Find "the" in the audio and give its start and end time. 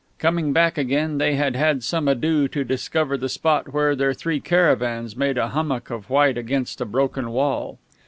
3.17-3.29